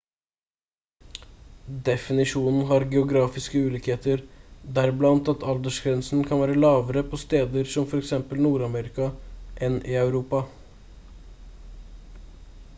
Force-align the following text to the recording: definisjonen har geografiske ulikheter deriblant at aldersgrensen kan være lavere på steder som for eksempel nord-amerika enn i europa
definisjonen 1.89 2.63
har 2.71 2.85
geografiske 2.93 3.61
ulikheter 3.65 4.23
deriblant 4.77 5.29
at 5.33 5.45
aldersgrensen 5.53 6.25
kan 6.31 6.41
være 6.45 6.55
lavere 6.63 7.05
på 7.11 7.21
steder 7.25 7.69
som 7.75 7.87
for 7.93 8.03
eksempel 8.05 8.43
nord-amerika 8.47 9.11
enn 9.69 9.77
i 9.93 9.95
europa 10.07 10.41